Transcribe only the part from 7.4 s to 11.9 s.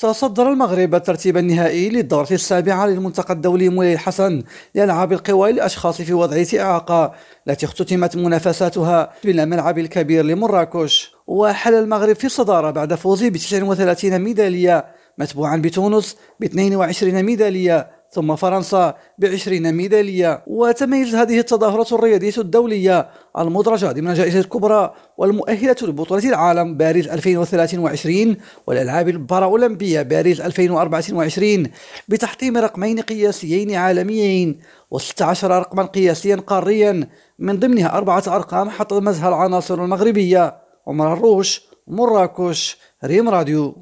التي اختتمت منافساتها بالملعب الكبير لمراكش. وحل